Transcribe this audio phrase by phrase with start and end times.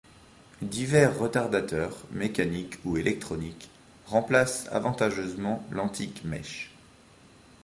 [0.63, 3.69] Divers retardateurs mécaniques ou électroniques
[4.07, 6.71] remplacent avantageusement l'antique mèche.